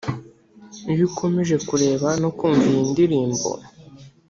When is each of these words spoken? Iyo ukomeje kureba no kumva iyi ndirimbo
Iyo 0.91 1.03
ukomeje 1.09 1.55
kureba 1.67 2.09
no 2.21 2.29
kumva 2.37 2.65
iyi 2.71 2.83
ndirimbo 2.91 3.49